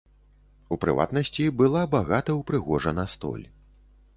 У 0.75 0.77
прыватнасці, 0.85 1.45
была 1.61 1.83
багата 1.93 2.39
ўпрыгожана 2.39 3.03
столь. 3.17 3.45